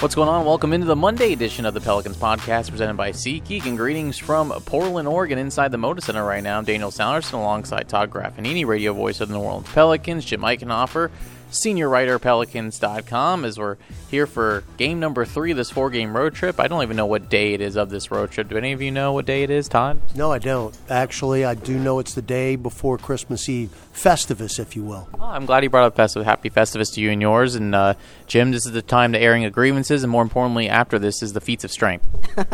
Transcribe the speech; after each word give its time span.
What's 0.00 0.14
going 0.14 0.28
on? 0.28 0.44
Welcome 0.44 0.74
into 0.74 0.86
the 0.86 0.94
Monday 0.94 1.32
edition 1.32 1.64
of 1.64 1.72
the 1.72 1.80
Pelicans 1.80 2.18
podcast 2.18 2.68
presented 2.68 2.98
by 2.98 3.12
SeatGeek 3.12 3.64
and 3.64 3.78
greetings 3.78 4.18
from 4.18 4.50
Portland, 4.66 5.08
Oregon, 5.08 5.38
inside 5.38 5.72
the 5.72 5.78
Moda 5.78 6.02
Center 6.02 6.22
right 6.22 6.42
now. 6.42 6.58
I'm 6.58 6.64
Daniel 6.66 6.90
Sanderson 6.90 7.38
alongside 7.38 7.88
Todd 7.88 8.10
Graffagnino, 8.10 8.66
radio 8.66 8.92
voice 8.92 9.22
of 9.22 9.30
the 9.30 9.34
New 9.34 9.40
Orleans 9.40 9.66
Pelicans, 9.72 10.26
Jim 10.26 10.42
Eichenhofer, 10.42 11.10
senior 11.50 11.88
writer, 11.88 12.18
Pelicans.com, 12.18 13.44
as 13.44 13.58
we're 13.58 13.76
here 14.10 14.26
for 14.26 14.64
game 14.76 15.00
number 15.00 15.24
three 15.24 15.50
of 15.50 15.56
this 15.56 15.70
four 15.70 15.90
game 15.90 16.16
road 16.16 16.34
trip. 16.34 16.60
I 16.60 16.68
don't 16.68 16.82
even 16.82 16.96
know 16.96 17.06
what 17.06 17.28
day 17.28 17.54
it 17.54 17.60
is 17.60 17.76
of 17.76 17.90
this 17.90 18.10
road 18.10 18.30
trip. 18.30 18.48
Do 18.48 18.56
any 18.56 18.72
of 18.72 18.82
you 18.82 18.90
know 18.90 19.12
what 19.12 19.26
day 19.26 19.42
it 19.42 19.50
is, 19.50 19.68
Todd? 19.68 20.00
No, 20.14 20.32
I 20.32 20.38
don't. 20.38 20.76
Actually, 20.88 21.44
I 21.44 21.54
do 21.54 21.78
know 21.78 21.98
it's 21.98 22.14
the 22.14 22.22
day 22.22 22.56
before 22.56 22.98
Christmas 22.98 23.48
Eve, 23.48 23.70
Festivus, 23.94 24.58
if 24.58 24.76
you 24.76 24.82
will. 24.82 25.08
Oh, 25.14 25.24
I'm 25.24 25.46
glad 25.46 25.62
you 25.62 25.70
brought 25.70 25.86
up 25.86 25.96
Festivus. 25.96 26.24
Happy 26.24 26.50
Festivus 26.50 26.92
to 26.94 27.00
you 27.00 27.10
and 27.10 27.20
yours. 27.20 27.54
And 27.54 27.74
uh, 27.74 27.94
Jim, 28.26 28.50
this 28.52 28.66
is 28.66 28.72
the 28.72 28.82
time 28.82 29.12
to 29.12 29.18
airing 29.18 29.44
of 29.44 29.52
grievances, 29.52 30.02
and 30.02 30.10
more 30.10 30.22
importantly, 30.22 30.68
after 30.68 30.98
this 30.98 31.22
is 31.22 31.32
the 31.32 31.40
feats 31.40 31.64
of 31.64 31.70
strength. 31.70 32.06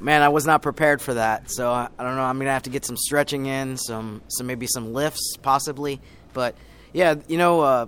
Man, 0.00 0.22
I 0.22 0.30
was 0.30 0.46
not 0.46 0.62
prepared 0.62 1.02
for 1.02 1.12
that, 1.12 1.50
so 1.50 1.70
I, 1.70 1.88
I 1.98 2.04
don't 2.04 2.16
know. 2.16 2.22
I'm 2.22 2.38
gonna 2.38 2.52
have 2.52 2.62
to 2.62 2.70
get 2.70 2.86
some 2.86 2.96
stretching 2.96 3.44
in, 3.44 3.76
some, 3.76 4.22
some 4.28 4.46
maybe 4.46 4.66
some 4.66 4.94
lifts, 4.94 5.36
possibly. 5.42 6.00
But 6.32 6.54
yeah, 6.92 7.14
you 7.28 7.38
know, 7.38 7.60
uh, 7.60 7.86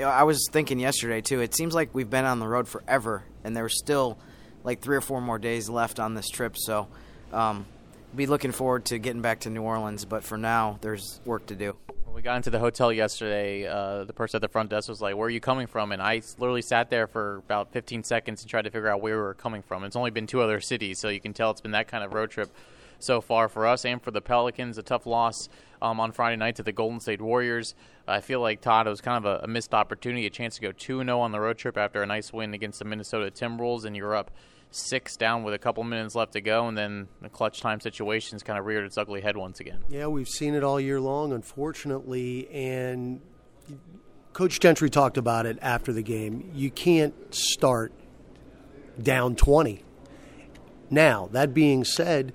I 0.00 0.24
was 0.24 0.48
thinking 0.50 0.78
yesterday 0.78 1.20
too. 1.20 1.40
It 1.40 1.54
seems 1.54 1.74
like 1.74 1.94
we've 1.94 2.10
been 2.10 2.24
on 2.24 2.38
the 2.38 2.48
road 2.48 2.68
forever, 2.68 3.24
and 3.44 3.56
there 3.56 3.62
there's 3.62 3.78
still 3.78 4.18
like 4.64 4.80
three 4.80 4.96
or 4.96 5.00
four 5.00 5.20
more 5.20 5.38
days 5.38 5.68
left 5.68 6.00
on 6.00 6.14
this 6.14 6.28
trip. 6.28 6.56
So, 6.56 6.88
um, 7.32 7.66
be 8.14 8.26
looking 8.26 8.52
forward 8.52 8.86
to 8.86 8.98
getting 8.98 9.22
back 9.22 9.40
to 9.40 9.50
New 9.50 9.62
Orleans. 9.62 10.04
But 10.04 10.24
for 10.24 10.36
now, 10.36 10.78
there's 10.80 11.20
work 11.24 11.46
to 11.46 11.54
do. 11.54 11.76
When 12.04 12.14
we 12.14 12.22
got 12.22 12.36
into 12.36 12.50
the 12.50 12.58
hotel 12.58 12.92
yesterday, 12.92 13.66
uh, 13.66 14.04
the 14.04 14.12
person 14.12 14.38
at 14.38 14.42
the 14.42 14.48
front 14.48 14.70
desk 14.70 14.88
was 14.88 15.00
like, 15.00 15.16
"Where 15.16 15.26
are 15.26 15.30
you 15.30 15.40
coming 15.40 15.66
from?" 15.66 15.92
And 15.92 16.02
I 16.02 16.22
literally 16.38 16.62
sat 16.62 16.90
there 16.90 17.06
for 17.06 17.36
about 17.36 17.72
15 17.72 18.02
seconds 18.02 18.42
and 18.42 18.50
tried 18.50 18.62
to 18.62 18.70
figure 18.70 18.88
out 18.88 19.00
where 19.00 19.16
we 19.16 19.22
were 19.22 19.34
coming 19.34 19.62
from. 19.62 19.84
It's 19.84 19.96
only 19.96 20.10
been 20.10 20.26
two 20.26 20.40
other 20.40 20.60
cities, 20.60 20.98
so 20.98 21.08
you 21.08 21.20
can 21.20 21.32
tell 21.32 21.50
it's 21.50 21.60
been 21.60 21.72
that 21.72 21.88
kind 21.88 22.02
of 22.02 22.12
road 22.12 22.30
trip 22.30 22.50
so 23.02 23.20
far 23.20 23.48
for 23.48 23.66
us 23.66 23.84
and 23.84 24.02
for 24.02 24.10
the 24.10 24.20
Pelicans. 24.20 24.78
A 24.78 24.82
tough 24.82 25.06
loss 25.06 25.48
um, 25.82 26.00
on 26.00 26.12
Friday 26.12 26.36
night 26.36 26.56
to 26.56 26.62
the 26.62 26.72
Golden 26.72 27.00
State 27.00 27.20
Warriors. 27.20 27.74
I 28.06 28.20
feel 28.20 28.40
like 28.40 28.60
Todd 28.60 28.86
it 28.86 28.90
was 28.90 29.00
kind 29.00 29.24
of 29.24 29.40
a, 29.40 29.44
a 29.44 29.46
missed 29.46 29.74
opportunity, 29.74 30.26
a 30.26 30.30
chance 30.30 30.56
to 30.56 30.60
go 30.60 30.72
two 30.72 31.02
zero 31.02 31.20
on 31.20 31.32
the 31.32 31.40
road 31.40 31.58
trip 31.58 31.76
after 31.76 32.02
a 32.02 32.06
nice 32.06 32.32
win 32.32 32.54
against 32.54 32.78
the 32.78 32.84
Minnesota 32.84 33.30
Timberwolves, 33.30 33.84
and 33.84 33.96
you're 33.96 34.14
up 34.14 34.30
six 34.72 35.16
down 35.16 35.42
with 35.42 35.54
a 35.54 35.58
couple 35.58 35.82
minutes 35.84 36.14
left 36.14 36.32
to 36.32 36.40
go, 36.40 36.68
and 36.68 36.76
then 36.76 37.08
the 37.20 37.28
clutch 37.28 37.60
time 37.60 37.80
situations 37.80 38.42
kind 38.42 38.58
of 38.58 38.66
reared 38.66 38.84
its 38.84 38.96
ugly 38.98 39.20
head 39.20 39.36
once 39.36 39.60
again. 39.60 39.82
Yeah, 39.88 40.06
we've 40.06 40.28
seen 40.28 40.54
it 40.54 40.62
all 40.62 40.80
year 40.80 41.00
long, 41.00 41.32
unfortunately, 41.32 42.48
and 42.50 43.20
Coach 44.32 44.60
Gentry 44.60 44.90
talked 44.90 45.18
about 45.18 45.46
it 45.46 45.58
after 45.60 45.92
the 45.92 46.02
game. 46.02 46.50
You 46.54 46.70
can't 46.70 47.14
start 47.34 47.92
down 49.00 49.34
20. 49.34 49.84
Now, 50.88 51.28
that 51.32 51.54
being 51.54 51.84
said, 51.84 52.32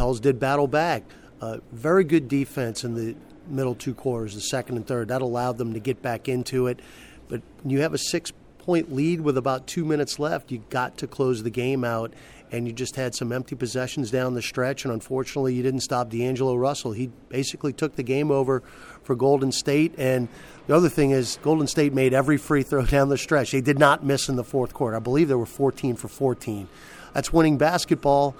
Pels 0.00 0.18
did 0.18 0.40
battle 0.40 0.66
back. 0.66 1.02
Uh, 1.42 1.58
very 1.72 2.04
good 2.04 2.26
defense 2.26 2.84
in 2.84 2.94
the 2.94 3.14
middle 3.46 3.74
two 3.74 3.92
quarters, 3.92 4.34
the 4.34 4.40
second 4.40 4.78
and 4.78 4.86
third. 4.86 5.08
That 5.08 5.20
allowed 5.20 5.58
them 5.58 5.74
to 5.74 5.78
get 5.78 6.00
back 6.00 6.26
into 6.26 6.68
it. 6.68 6.80
But 7.28 7.42
you 7.66 7.82
have 7.82 7.92
a 7.92 7.98
six 7.98 8.32
point 8.60 8.94
lead 8.94 9.20
with 9.20 9.36
about 9.36 9.66
two 9.66 9.84
minutes 9.84 10.18
left. 10.18 10.50
You 10.50 10.64
got 10.70 10.96
to 10.96 11.06
close 11.06 11.42
the 11.42 11.50
game 11.50 11.84
out, 11.84 12.14
and 12.50 12.66
you 12.66 12.72
just 12.72 12.96
had 12.96 13.14
some 13.14 13.30
empty 13.30 13.54
possessions 13.54 14.10
down 14.10 14.32
the 14.32 14.40
stretch. 14.40 14.86
And 14.86 14.94
unfortunately, 14.94 15.52
you 15.52 15.62
didn't 15.62 15.80
stop 15.80 16.08
D'Angelo 16.08 16.56
Russell. 16.56 16.92
He 16.92 17.10
basically 17.28 17.74
took 17.74 17.96
the 17.96 18.02
game 18.02 18.30
over 18.30 18.62
for 19.02 19.14
Golden 19.14 19.52
State. 19.52 19.94
And 19.98 20.28
the 20.66 20.74
other 20.74 20.88
thing 20.88 21.10
is, 21.10 21.38
Golden 21.42 21.66
State 21.66 21.92
made 21.92 22.14
every 22.14 22.38
free 22.38 22.62
throw 22.62 22.86
down 22.86 23.10
the 23.10 23.18
stretch. 23.18 23.50
They 23.50 23.60
did 23.60 23.78
not 23.78 24.02
miss 24.02 24.30
in 24.30 24.36
the 24.36 24.44
fourth 24.44 24.72
quarter. 24.72 24.96
I 24.96 25.00
believe 25.00 25.28
they 25.28 25.34
were 25.34 25.44
14 25.44 25.96
for 25.96 26.08
14. 26.08 26.68
That's 27.12 27.34
winning 27.34 27.58
basketball, 27.58 28.34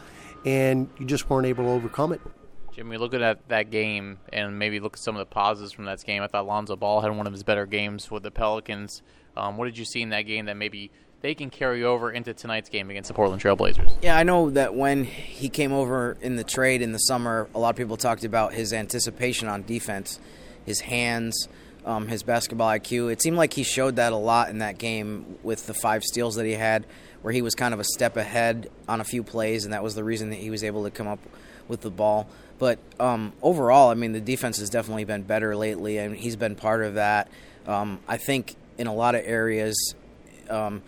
and 0.45 0.89
you 0.99 1.07
just 1.07 1.29
weren't 1.29 1.47
able 1.47 1.65
to 1.65 1.71
overcome 1.71 2.13
it. 2.13 2.21
Jimmy, 2.73 2.97
looking 2.97 3.23
at 3.23 3.47
that 3.49 3.71
game 3.71 4.19
and 4.33 4.59
maybe 4.59 4.81
look 4.81 4.95
at 4.95 5.01
some 5.01 5.17
of 5.17 5.19
the 5.19 5.27
pauses 5.27 5.73
from 5.73 5.87
that 5.87 6.03
game, 6.05 6.23
I 6.23 6.29
thought 6.29 6.47
Lonzo 6.47 6.77
Ball 6.77 7.01
had 7.01 7.15
one 7.17 7.27
of 7.27 7.33
his 7.33 7.43
better 7.43 7.67
games 7.67 8.11
with 8.11 8.23
the 8.23 8.31
Pelicans. 8.31 9.03
Um, 9.37 9.57
what 9.57 9.67
did 9.67 9.77
you 9.77 9.85
see 9.85 10.03
in 10.03 10.11
that 10.11 10.23
game 10.23 10.47
that 10.47 10.57
maybe 10.57 10.91
they 11.21 11.35
can 11.35 11.51
carry 11.51 11.85
over 11.85 12.11
into 12.11 12.33
tonight's 12.33 12.69
game 12.69 12.91
against 12.91 13.09
the 13.09 13.15
Portland 13.15 13.43
Trailblazers? 13.43 13.93
Yeah, 14.03 14.17
I 14.17 14.23
know 14.23 14.51
that 14.51 14.75
when 14.75 15.05
he 15.05 15.49
came 15.49 15.73
over 15.73 16.17
in 16.21 16.37
the 16.37 16.45
trade 16.45 16.81
in 16.81 16.93
the 16.93 16.99
summer, 16.99 17.49
a 17.55 17.59
lot 17.59 17.71
of 17.71 17.77
people 17.77 17.97
talked 17.97 18.25
about 18.25 18.55
his 18.55 18.73
anticipation 18.73 19.49
on 19.49 19.63
defense, 19.63 20.21
his 20.65 20.81
hands, 20.81 21.49
um, 21.85 22.09
his 22.09 22.23
basketball 22.23 22.69
IQ. 22.69 23.13
It 23.13 23.23
seemed 23.23 23.37
like 23.37 23.53
he 23.53 23.63
showed 23.63 23.97
that 23.97 24.13
a 24.13 24.17
lot 24.17 24.51
in 24.51 24.59
that 24.59 24.79
game 24.79 25.39
with 25.43 25.67
the 25.67 25.75
five 25.75 26.03
steals 26.05 26.37
that 26.37 26.47
he 26.47 26.53
had, 26.53 26.87
where 27.23 27.33
he 27.33 27.43
was 27.43 27.55
kind 27.55 27.75
of 27.75 27.81
a 27.81 27.85
step 27.85 28.17
ahead 28.17 28.71
on 28.89 29.01
a 29.01 29.05
few 29.05 29.23
plays, 29.23 29.65
and 29.65 29.73
that 29.73 29.83
was 29.83 29.95
the 29.95 30.05
reason 30.05 30.31
that 30.31 30.37
he 30.37 30.51
was 30.51 30.65
able 30.65 30.85
to 30.85 30.91
come 30.91 31.07
up 31.07 31.21
with 31.69 31.81
the 31.81 31.91
ball. 31.91 32.29
But 32.59 32.79
um, 32.99 33.33
overall, 33.43 33.91
I 33.91 33.95
mean, 33.95 34.13
the 34.13 34.21
defense 34.21 34.59
has 34.59 34.69
definitely 34.69 35.05
been 35.05 35.23
better 35.23 35.57
lately, 35.57 35.99
and 35.99 36.15
he's 36.15 36.37
been 36.37 36.57
part 36.57 36.83
of 36.83 36.95
that. 36.95 37.29
Um, 37.67 38.01
I 38.07 38.19
think 38.19 38.55
in 38.77 38.87
a 38.87 38.95
lot 38.95 39.15
of 39.15 39.23
areas, 39.25 39.95
um, 40.51 40.83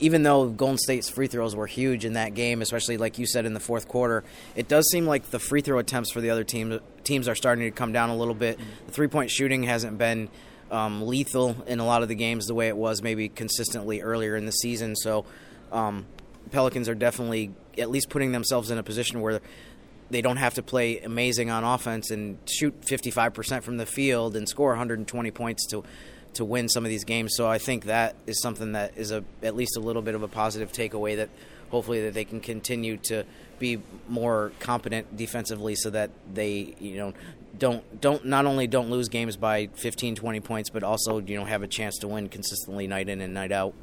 even 0.00 0.22
though 0.22 0.48
Golden 0.48 0.78
State's 0.78 1.08
free 1.08 1.26
throws 1.26 1.54
were 1.54 1.66
huge 1.66 2.04
in 2.04 2.14
that 2.14 2.34
game, 2.34 2.62
especially 2.62 2.96
like 2.96 3.18
you 3.18 3.26
said 3.26 3.46
in 3.46 3.54
the 3.54 3.60
fourth 3.60 3.88
quarter, 3.88 4.24
it 4.56 4.68
does 4.68 4.88
seem 4.90 5.06
like 5.06 5.30
the 5.30 5.38
free 5.38 5.60
throw 5.60 5.78
attempts 5.78 6.10
for 6.10 6.20
the 6.20 6.30
other 6.30 6.44
teams 6.44 6.80
teams 7.04 7.28
are 7.28 7.34
starting 7.34 7.64
to 7.64 7.70
come 7.70 7.92
down 7.92 8.10
a 8.10 8.16
little 8.16 8.34
bit. 8.34 8.58
The 8.86 8.92
three 8.92 9.08
point 9.08 9.30
shooting 9.30 9.64
hasn't 9.64 9.98
been 9.98 10.28
um, 10.70 11.06
lethal 11.06 11.56
in 11.66 11.80
a 11.80 11.86
lot 11.86 12.02
of 12.02 12.08
the 12.08 12.14
games 12.14 12.46
the 12.46 12.54
way 12.54 12.68
it 12.68 12.76
was 12.76 13.02
maybe 13.02 13.28
consistently 13.28 14.00
earlier 14.00 14.36
in 14.36 14.46
the 14.46 14.52
season. 14.52 14.96
So 14.96 15.24
um, 15.70 16.06
Pelicans 16.50 16.88
are 16.88 16.94
definitely 16.94 17.52
at 17.78 17.90
least 17.90 18.08
putting 18.08 18.32
themselves 18.32 18.70
in 18.70 18.78
a 18.78 18.82
position 18.82 19.20
where 19.20 19.40
they 20.10 20.22
don't 20.22 20.36
have 20.36 20.54
to 20.54 20.62
play 20.62 21.00
amazing 21.00 21.50
on 21.50 21.64
offense 21.64 22.10
and 22.10 22.38
shoot 22.46 22.80
55% 22.82 23.62
from 23.62 23.76
the 23.78 23.86
field 23.86 24.36
and 24.36 24.48
score 24.48 24.70
120 24.70 25.30
points 25.30 25.66
to 25.68 25.82
to 26.34 26.44
win 26.44 26.68
some 26.68 26.84
of 26.84 26.90
these 26.90 27.04
games. 27.04 27.34
So 27.36 27.46
I 27.46 27.58
think 27.58 27.84
that 27.84 28.16
is 28.26 28.40
something 28.40 28.72
that 28.72 28.96
is 28.96 29.10
a 29.10 29.24
at 29.42 29.56
least 29.56 29.76
a 29.76 29.80
little 29.80 30.02
bit 30.02 30.14
of 30.14 30.22
a 30.22 30.28
positive 30.28 30.72
takeaway 30.72 31.16
that 31.16 31.30
hopefully 31.70 32.02
that 32.02 32.14
they 32.14 32.24
can 32.24 32.40
continue 32.40 32.96
to 32.96 33.24
be 33.58 33.80
more 34.08 34.52
competent 34.60 35.16
defensively 35.16 35.74
so 35.74 35.90
that 35.90 36.10
they 36.32 36.74
you 36.78 36.96
know 36.96 37.12
don't 37.58 38.00
don't 38.00 38.24
not 38.24 38.46
only 38.46 38.66
don't 38.66 38.90
lose 38.90 39.08
games 39.08 39.36
by 39.36 39.68
15 39.74 40.16
20 40.16 40.40
points 40.40 40.70
but 40.70 40.82
also 40.82 41.20
you 41.20 41.36
know 41.36 41.44
have 41.44 41.62
a 41.62 41.68
chance 41.68 41.98
to 41.98 42.08
win 42.08 42.28
consistently 42.28 42.86
night 42.86 43.08
in 43.08 43.20
and 43.20 43.32
night 43.32 43.52
out 43.52 43.74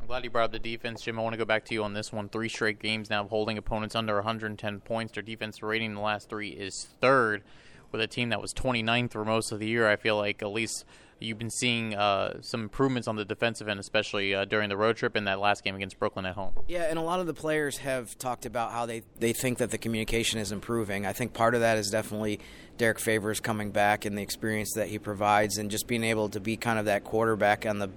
I'm 0.00 0.06
glad 0.06 0.24
you 0.24 0.30
brought 0.30 0.46
up 0.46 0.52
the 0.52 0.58
defense, 0.58 1.02
Jim. 1.02 1.20
I 1.20 1.22
want 1.22 1.34
to 1.34 1.38
go 1.38 1.44
back 1.44 1.64
to 1.66 1.74
you 1.74 1.84
on 1.84 1.92
this 1.92 2.12
one. 2.12 2.28
Three 2.28 2.48
straight 2.48 2.80
games 2.80 3.10
now 3.10 3.20
of 3.22 3.30
holding 3.30 3.56
opponents 3.58 3.94
under 3.94 4.16
110 4.16 4.80
points. 4.80 5.12
Their 5.12 5.22
defense 5.22 5.62
rating 5.62 5.90
in 5.90 5.94
the 5.94 6.00
last 6.00 6.28
three 6.28 6.48
is 6.48 6.88
third, 7.00 7.44
with 7.92 8.00
a 8.00 8.08
team 8.08 8.30
that 8.30 8.40
was 8.40 8.52
29th 8.52 9.12
for 9.12 9.24
most 9.24 9.52
of 9.52 9.60
the 9.60 9.68
year. 9.68 9.88
I 9.88 9.94
feel 9.94 10.16
like 10.16 10.42
at 10.42 10.48
least 10.48 10.84
you've 11.20 11.38
been 11.38 11.50
seeing 11.50 11.94
uh, 11.94 12.40
some 12.40 12.62
improvements 12.62 13.06
on 13.06 13.16
the 13.16 13.24
defensive 13.24 13.68
end, 13.68 13.78
especially 13.78 14.34
uh, 14.34 14.44
during 14.44 14.68
the 14.68 14.76
road 14.76 14.96
trip 14.96 15.16
and 15.16 15.26
that 15.26 15.38
last 15.38 15.62
game 15.62 15.74
against 15.74 15.98
Brooklyn 15.98 16.26
at 16.26 16.34
home. 16.34 16.52
Yeah, 16.68 16.84
and 16.88 16.98
a 16.98 17.02
lot 17.02 17.20
of 17.20 17.26
the 17.26 17.34
players 17.34 17.78
have 17.78 18.16
talked 18.18 18.46
about 18.46 18.72
how 18.72 18.86
they, 18.86 19.02
they 19.18 19.32
think 19.32 19.58
that 19.58 19.70
the 19.70 19.78
communication 19.78 20.40
is 20.40 20.52
improving. 20.52 21.06
I 21.06 21.12
think 21.12 21.32
part 21.32 21.54
of 21.54 21.60
that 21.60 21.78
is 21.78 21.90
definitely 21.90 22.40
Derrick 22.78 22.98
Favors 22.98 23.40
coming 23.40 23.70
back 23.70 24.04
and 24.04 24.16
the 24.16 24.22
experience 24.22 24.72
that 24.74 24.88
he 24.88 24.98
provides, 24.98 25.58
and 25.58 25.70
just 25.70 25.86
being 25.86 26.04
able 26.04 26.28
to 26.30 26.40
be 26.40 26.56
kind 26.56 26.78
of 26.78 26.86
that 26.86 27.04
quarterback 27.04 27.66
on 27.66 27.78
the 27.78 27.90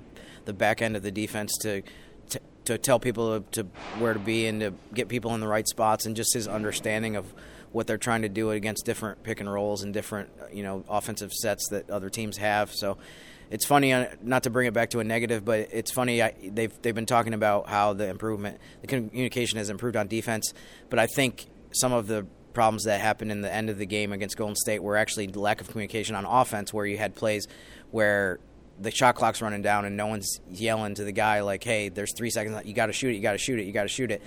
the 0.46 0.54
back 0.54 0.82
end 0.82 0.98
of 0.98 1.04
the 1.04 1.12
defense 1.12 1.58
to 1.62 1.82
to, 2.30 2.40
to 2.66 2.78
tell 2.78 3.00
people 3.00 3.40
to, 3.40 3.64
to 3.64 3.70
where 4.00 4.14
to 4.14 4.20
be 4.20 4.46
and 4.46 4.60
to 4.60 4.74
get 4.94 5.08
people 5.08 5.34
in 5.34 5.40
the 5.40 5.48
right 5.48 5.68
spots, 5.68 6.06
and 6.06 6.16
just 6.16 6.34
his 6.34 6.48
understanding 6.48 7.16
of 7.16 7.34
what 7.74 7.88
they're 7.88 7.98
trying 7.98 8.22
to 8.22 8.30
do 8.30 8.52
against 8.52 8.86
different 8.86 9.24
pick 9.24 9.42
and 9.42 9.52
rolls 9.52 9.84
and 9.84 9.94
different 9.94 10.30
you 10.54 10.64
know 10.64 10.86
offensive 10.88 11.34
sets 11.34 11.68
that 11.70 11.90
other 11.90 12.10
teams 12.10 12.38
have. 12.38 12.72
So 12.72 12.98
it's 13.50 13.66
funny 13.66 13.92
uh, 13.92 14.08
not 14.22 14.44
to 14.44 14.50
bring 14.50 14.68
it 14.68 14.74
back 14.74 14.92
to 14.92 15.00
a 15.00 15.04
negative, 15.04 15.44
but 15.44 15.70
it's 15.72 15.92
funny 15.92 16.22
I, 16.22 16.34
they've 16.42 16.74
they've 16.82 16.96
been 16.96 17.06
talking 17.06 17.34
about 17.34 17.68
how 17.68 17.94
the 17.94 18.08
improvement, 18.08 18.60
the 18.82 18.88
communication 18.88 19.58
has 19.58 19.70
improved 19.70 19.98
on 19.98 20.08
defense, 20.08 20.54
but 20.90 21.00
I 21.00 21.08
think 21.08 21.48
some 21.72 21.92
of 21.92 22.08
the 22.08 22.26
problems 22.54 22.84
that 22.84 23.02
happened 23.02 23.32
in 23.32 23.42
the 23.42 23.52
end 23.52 23.70
of 23.70 23.78
the 23.78 23.86
game 23.86 24.14
against 24.14 24.38
Golden 24.38 24.56
State 24.56 24.82
were 24.82 24.96
actually 24.96 25.28
lack 25.28 25.60
of 25.60 25.68
communication 25.70 26.16
on 26.16 26.26
offense, 26.26 26.74
where 26.74 26.86
you 26.86 26.98
had 26.98 27.16
plays 27.16 27.48
where 27.92 28.40
the 28.80 28.92
shot 28.92 29.16
clock's 29.16 29.42
running 29.42 29.62
down 29.62 29.86
and 29.86 29.96
no 29.96 30.08
one's 30.08 30.40
yelling 30.50 30.96
to 30.96 31.04
the 31.04 31.12
guy 31.12 31.42
like, 31.42 31.64
"Hey, 31.64 31.90
there's 31.90 32.14
three 32.16 32.30
seconds. 32.30 32.56
Left. 32.56 32.66
You 32.66 32.74
got 32.74 32.88
to 32.88 32.94
shoot 32.94 33.10
it. 33.10 33.16
You 33.16 33.22
got 33.22 33.34
to 33.34 33.38
shoot 33.38 33.60
it. 33.60 33.66
You 33.66 33.72
got 33.72 33.84
to 33.84 33.90
shoot 33.90 34.12
it." 34.12 34.22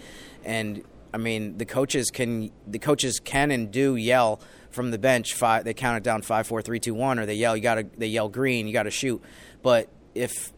And 0.44 0.84
I 1.16 1.18
mean, 1.18 1.56
the 1.56 1.64
coaches 1.64 2.10
can 2.10 2.50
the 2.66 2.78
coaches 2.78 3.20
can 3.20 3.50
and 3.50 3.70
do 3.70 3.96
yell 3.96 4.38
from 4.70 4.90
the 4.90 4.98
bench. 4.98 5.32
Five, 5.32 5.64
they 5.64 5.72
count 5.72 5.96
it 5.96 6.02
down 6.02 6.20
five, 6.20 6.46
four, 6.46 6.60
three, 6.60 6.78
two, 6.78 6.92
one, 6.92 7.18
or 7.18 7.24
they 7.24 7.36
yell. 7.36 7.56
You 7.56 7.62
got 7.62 7.76
to 7.76 7.86
they 7.96 8.08
yell 8.08 8.28
green. 8.28 8.66
You 8.66 8.74
got 8.74 8.82
to 8.82 8.90
shoot. 8.90 9.22
But 9.62 9.88
if 10.14 10.52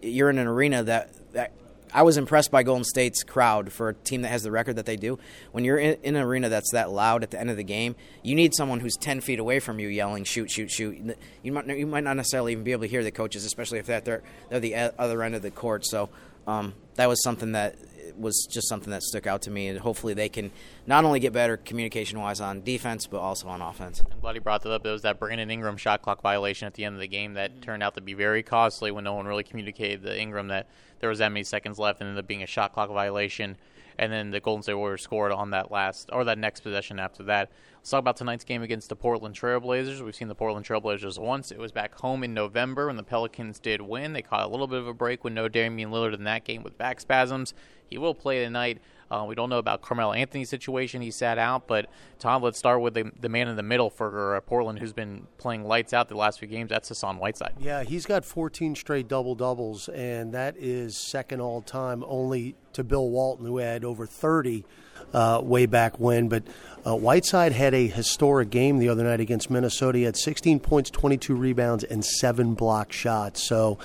you're 0.00 0.30
in 0.30 0.38
an 0.38 0.46
arena 0.46 0.82
that, 0.84 1.10
that 1.34 1.52
I 1.92 2.02
was 2.02 2.16
impressed 2.16 2.50
by 2.50 2.62
Golden 2.62 2.84
State's 2.84 3.22
crowd 3.22 3.72
for 3.72 3.90
a 3.90 3.94
team 3.94 4.22
that 4.22 4.28
has 4.28 4.42
the 4.42 4.50
record 4.50 4.76
that 4.76 4.86
they 4.86 4.96
do. 4.96 5.18
When 5.52 5.66
you're 5.66 5.76
in, 5.76 5.98
in, 6.02 6.16
an 6.16 6.22
arena 6.22 6.48
that's 6.48 6.72
that 6.72 6.90
loud 6.90 7.22
at 7.22 7.30
the 7.30 7.38
end 7.38 7.50
of 7.50 7.58
the 7.58 7.64
game, 7.64 7.94
you 8.22 8.34
need 8.34 8.54
someone 8.54 8.80
who's 8.80 8.96
ten 8.96 9.20
feet 9.20 9.38
away 9.38 9.60
from 9.60 9.78
you 9.78 9.88
yelling 9.88 10.24
"shoot, 10.24 10.50
shoot, 10.50 10.70
shoot." 10.70 10.96
You 11.42 11.52
might 11.52 11.66
you 11.66 11.86
might 11.86 12.04
not 12.04 12.16
necessarily 12.16 12.52
even 12.52 12.64
be 12.64 12.72
able 12.72 12.84
to 12.84 12.88
hear 12.88 13.04
the 13.04 13.10
coaches, 13.10 13.44
especially 13.44 13.80
if 13.80 13.86
they're 13.86 14.22
they're 14.48 14.60
the 14.60 14.74
other 14.98 15.22
end 15.22 15.34
of 15.34 15.42
the 15.42 15.50
court. 15.50 15.84
So 15.84 16.08
Um, 16.46 16.72
that 16.94 17.06
was 17.06 17.22
something 17.22 17.52
that 17.52 17.76
was 18.18 18.46
just 18.50 18.68
something 18.68 18.90
that 18.90 19.02
stuck 19.02 19.26
out 19.26 19.42
to 19.42 19.50
me, 19.50 19.68
and 19.68 19.78
hopefully 19.78 20.14
they 20.14 20.28
can 20.28 20.50
not 20.86 21.04
only 21.04 21.20
get 21.20 21.32
better 21.32 21.56
communication 21.56 22.18
wise 22.20 22.40
on 22.40 22.62
defense, 22.62 23.06
but 23.06 23.18
also 23.18 23.48
on 23.48 23.60
offense. 23.62 24.02
I'm 24.12 24.20
glad 24.20 24.34
you 24.34 24.40
brought 24.40 24.62
that 24.62 24.72
up. 24.72 24.86
It 24.86 24.90
was 24.90 25.02
that 25.02 25.18
Brandon 25.18 25.50
Ingram 25.50 25.76
shot 25.76 26.02
clock 26.02 26.22
violation 26.22 26.66
at 26.66 26.74
the 26.74 26.84
end 26.84 26.94
of 26.94 27.00
the 27.00 27.08
game 27.08 27.34
that 27.34 27.62
turned 27.62 27.82
out 27.82 27.94
to 27.94 28.00
be 28.00 28.14
very 28.14 28.42
costly 28.42 28.90
when 28.90 29.04
no 29.04 29.14
one 29.14 29.26
really 29.26 29.44
communicated 29.44 30.02
to 30.02 30.18
Ingram 30.18 30.48
that 30.48 30.68
there 31.00 31.08
was 31.08 31.18
that 31.18 31.30
many 31.30 31.44
seconds 31.44 31.78
left 31.78 32.00
and 32.00 32.08
ended 32.08 32.24
up 32.24 32.28
being 32.28 32.42
a 32.42 32.46
shot 32.46 32.72
clock 32.72 32.90
violation. 32.90 33.56
And 34.00 34.10
then 34.10 34.30
the 34.30 34.40
Golden 34.40 34.62
State 34.62 34.74
Warriors 34.74 35.02
scored 35.02 35.30
on 35.30 35.50
that 35.50 35.70
last 35.70 36.08
or 36.10 36.24
that 36.24 36.38
next 36.38 36.60
possession 36.60 36.98
after 36.98 37.22
that. 37.24 37.50
Let's 37.76 37.90
talk 37.90 37.98
about 37.98 38.16
tonight's 38.16 38.44
game 38.44 38.62
against 38.62 38.88
the 38.88 38.96
Portland 38.96 39.34
Trailblazers. 39.34 40.02
We've 40.02 40.14
seen 40.14 40.28
the 40.28 40.34
Portland 40.34 40.64
Trailblazers 40.64 41.18
once. 41.18 41.52
It 41.52 41.58
was 41.58 41.70
back 41.70 41.94
home 42.00 42.24
in 42.24 42.32
November 42.32 42.86
when 42.86 42.96
the 42.96 43.02
Pelicans 43.02 43.58
did 43.58 43.82
win. 43.82 44.14
They 44.14 44.22
caught 44.22 44.46
a 44.46 44.48
little 44.48 44.66
bit 44.66 44.78
of 44.78 44.86
a 44.86 44.94
break 44.94 45.22
with 45.22 45.34
no 45.34 45.48
Damian 45.48 45.90
Lillard 45.90 46.14
in 46.14 46.24
that 46.24 46.44
game 46.44 46.62
with 46.62 46.78
back 46.78 46.98
spasms. 46.98 47.52
He 47.90 47.98
will 47.98 48.14
play 48.14 48.42
tonight. 48.42 48.80
Uh, 49.10 49.24
we 49.26 49.34
don't 49.34 49.50
know 49.50 49.58
about 49.58 49.82
Carmelo 49.82 50.12
Anthony's 50.12 50.48
situation. 50.48 51.02
He 51.02 51.10
sat 51.10 51.38
out. 51.38 51.66
But, 51.66 51.90
Tom, 52.18 52.42
let's 52.42 52.58
start 52.58 52.80
with 52.80 52.94
the, 52.94 53.10
the 53.20 53.28
man 53.28 53.48
in 53.48 53.56
the 53.56 53.62
middle 53.62 53.90
for 53.90 54.36
uh, 54.36 54.40
Portland 54.40 54.78
who's 54.78 54.92
been 54.92 55.26
playing 55.38 55.64
lights 55.64 55.92
out 55.92 56.08
the 56.08 56.16
last 56.16 56.38
few 56.38 56.48
games. 56.48 56.70
That's 56.70 56.88
Hassan 56.88 57.18
Whiteside. 57.18 57.54
Yeah, 57.58 57.82
he's 57.82 58.06
got 58.06 58.24
14 58.24 58.76
straight 58.76 59.08
double 59.08 59.34
doubles, 59.34 59.88
and 59.88 60.32
that 60.32 60.56
is 60.56 60.96
second 60.96 61.40
all 61.40 61.62
time 61.62 62.04
only 62.06 62.54
to 62.72 62.84
Bill 62.84 63.08
Walton, 63.08 63.46
who 63.46 63.58
had 63.58 63.84
over 63.84 64.06
30 64.06 64.64
uh, 65.12 65.40
way 65.42 65.66
back 65.66 65.98
when. 65.98 66.28
But 66.28 66.44
uh, 66.86 66.94
Whiteside 66.96 67.52
had 67.52 67.74
a 67.74 67.88
historic 67.88 68.50
game 68.50 68.78
the 68.78 68.88
other 68.88 69.04
night 69.04 69.20
against 69.20 69.50
Minnesota. 69.50 69.98
He 69.98 70.04
had 70.04 70.16
16 70.16 70.60
points, 70.60 70.90
22 70.90 71.34
rebounds, 71.34 71.84
and 71.84 72.04
seven 72.04 72.54
block 72.54 72.92
shots. 72.92 73.42
So 73.42 73.78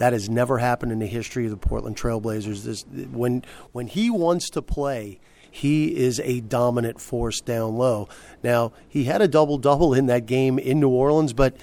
that 0.00 0.14
has 0.14 0.30
never 0.30 0.56
happened 0.56 0.90
in 0.92 0.98
the 0.98 1.06
history 1.06 1.44
of 1.44 1.50
the 1.50 1.58
Portland 1.58 1.94
Trailblazers. 1.94 2.64
This, 2.64 2.86
when 3.12 3.44
when 3.72 3.86
he 3.86 4.08
wants 4.08 4.48
to 4.50 4.62
play, 4.62 5.20
he 5.50 5.94
is 5.94 6.20
a 6.20 6.40
dominant 6.40 6.98
force 7.02 7.42
down 7.42 7.76
low. 7.76 8.08
Now 8.42 8.72
he 8.88 9.04
had 9.04 9.20
a 9.20 9.28
double 9.28 9.58
double 9.58 9.92
in 9.92 10.06
that 10.06 10.24
game 10.24 10.58
in 10.58 10.80
New 10.80 10.88
Orleans, 10.88 11.34
but 11.34 11.54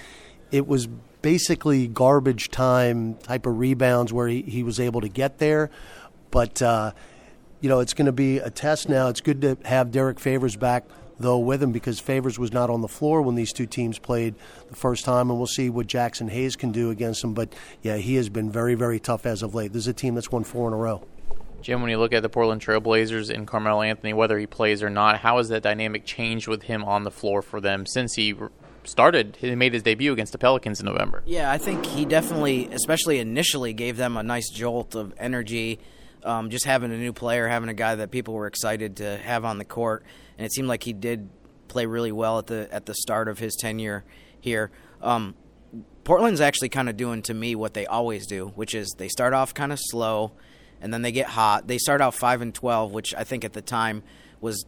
it 0.52 0.68
was 0.68 0.86
basically 1.20 1.88
garbage 1.88 2.48
time 2.48 3.16
type 3.16 3.44
of 3.44 3.58
rebounds 3.58 4.12
where 4.12 4.28
he, 4.28 4.42
he 4.42 4.62
was 4.62 4.78
able 4.78 5.00
to 5.00 5.08
get 5.08 5.38
there. 5.38 5.68
But 6.30 6.62
uh, 6.62 6.92
you 7.60 7.68
know, 7.68 7.80
it's 7.80 7.92
going 7.92 8.06
to 8.06 8.12
be 8.12 8.38
a 8.38 8.50
test 8.50 8.88
now. 8.88 9.08
It's 9.08 9.20
good 9.20 9.40
to 9.40 9.58
have 9.64 9.90
Derrick 9.90 10.20
Favors 10.20 10.54
back 10.54 10.84
though 11.18 11.38
with 11.38 11.62
him 11.62 11.72
because 11.72 12.00
Favors 12.00 12.38
was 12.38 12.52
not 12.52 12.70
on 12.70 12.80
the 12.80 12.88
floor 12.88 13.22
when 13.22 13.34
these 13.34 13.52
two 13.52 13.66
teams 13.66 13.98
played 13.98 14.34
the 14.68 14.76
first 14.76 15.04
time, 15.04 15.30
and 15.30 15.38
we'll 15.38 15.46
see 15.46 15.70
what 15.70 15.86
Jaxson 15.86 16.30
Hayes 16.30 16.56
can 16.56 16.72
do 16.72 16.90
against 16.90 17.22
him. 17.24 17.34
But 17.34 17.52
yeah, 17.82 17.96
he 17.96 18.16
has 18.16 18.28
been 18.28 18.50
very, 18.50 18.74
very 18.74 19.00
tough 19.00 19.26
as 19.26 19.42
of 19.42 19.54
late. 19.54 19.72
This 19.72 19.82
is 19.82 19.88
a 19.88 19.92
team 19.92 20.14
that's 20.14 20.30
won 20.30 20.44
four 20.44 20.68
in 20.68 20.74
a 20.74 20.76
row. 20.76 21.02
Jim, 21.60 21.82
when 21.82 21.90
you 21.90 21.98
look 21.98 22.12
at 22.12 22.22
the 22.22 22.28
Portland 22.28 22.60
Trailblazers 22.60 23.34
and 23.34 23.46
Carmelo 23.46 23.82
Anthony, 23.82 24.12
whether 24.12 24.38
he 24.38 24.46
plays 24.46 24.82
or 24.82 24.90
not, 24.90 25.18
how 25.18 25.38
has 25.38 25.48
that 25.48 25.62
dynamic 25.62 26.04
changed 26.04 26.46
with 26.46 26.62
him 26.62 26.84
on 26.84 27.02
the 27.02 27.10
floor 27.10 27.42
for 27.42 27.60
them 27.60 27.84
since 27.84 28.14
he 28.14 28.34
started, 28.84 29.36
he 29.40 29.54
made 29.54 29.72
his 29.72 29.82
debut 29.82 30.12
against 30.12 30.32
the 30.32 30.38
Pelicans 30.38 30.78
in 30.78 30.86
November? 30.86 31.22
Yeah, 31.26 31.50
I 31.50 31.58
think 31.58 31.84
he 31.84 32.04
definitely, 32.04 32.68
especially 32.72 33.18
initially, 33.18 33.72
gave 33.72 33.96
them 33.96 34.16
a 34.16 34.22
nice 34.22 34.48
jolt 34.50 34.94
of 34.94 35.12
energy. 35.18 35.80
Um, 36.24 36.50
just 36.50 36.64
having 36.64 36.92
a 36.92 36.98
new 36.98 37.12
player, 37.12 37.46
having 37.46 37.68
a 37.68 37.74
guy 37.74 37.94
that 37.94 38.10
people 38.10 38.34
were 38.34 38.48
excited 38.48 38.96
to 38.96 39.18
have 39.18 39.44
on 39.44 39.58
the 39.58 39.64
court 39.64 40.04
and 40.38 40.46
it 40.46 40.52
seemed 40.52 40.68
like 40.68 40.84
he 40.84 40.92
did 40.92 41.28
play 41.66 41.84
really 41.84 42.12
well 42.12 42.38
at 42.38 42.46
the 42.46 42.68
at 42.72 42.86
the 42.86 42.94
start 42.94 43.28
of 43.28 43.38
his 43.38 43.56
tenure 43.56 44.04
here. 44.40 44.70
Um, 45.02 45.34
Portland's 46.04 46.40
actually 46.40 46.70
kind 46.70 46.88
of 46.88 46.96
doing 46.96 47.20
to 47.22 47.34
me 47.34 47.54
what 47.54 47.74
they 47.74 47.84
always 47.84 48.26
do, 48.26 48.46
which 48.54 48.74
is 48.74 48.94
they 48.96 49.08
start 49.08 49.34
off 49.34 49.52
kind 49.52 49.72
of 49.72 49.78
slow, 49.82 50.32
and 50.80 50.94
then 50.94 51.02
they 51.02 51.12
get 51.12 51.26
hot. 51.26 51.66
They 51.66 51.76
start 51.76 52.00
out 52.00 52.14
five 52.14 52.40
and 52.40 52.54
twelve, 52.54 52.92
which 52.92 53.14
I 53.14 53.24
think 53.24 53.44
at 53.44 53.52
the 53.52 53.60
time 53.60 54.02
was 54.40 54.64